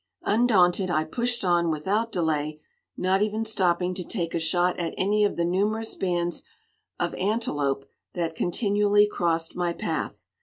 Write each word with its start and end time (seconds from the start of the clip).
Undaunted, 0.23 0.89
I 0.89 1.03
pushed 1.03 1.43
on 1.45 1.69
without 1.69 2.11
delay, 2.11 2.59
not 2.97 3.21
even 3.21 3.45
stopping 3.45 3.93
to 3.93 4.03
take 4.03 4.33
a 4.33 4.39
shot 4.39 4.79
at 4.79 4.95
any 4.97 5.23
of 5.23 5.35
the 5.35 5.45
numerous 5.45 5.93
bands 5.93 6.41
of 6.99 7.13
antelope 7.13 7.85
that 8.15 8.35
continually 8.35 9.07
crossed 9.07 9.55
my 9.55 9.73
path. 9.73 10.25